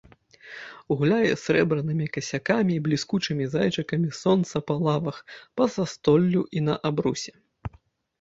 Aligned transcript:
Гуляе 0.99 1.33
срэбранымі 1.41 2.05
касякамі 2.15 2.71
і 2.75 2.81
бліскучымі 2.87 3.45
зайчыкамі 3.55 4.09
сонца 4.21 4.55
па 4.71 4.79
лавах, 4.87 5.17
па 5.61 5.67
застоллю 5.75 6.41
і 6.59 6.65
на 6.69 6.75
абрусе. 6.93 7.33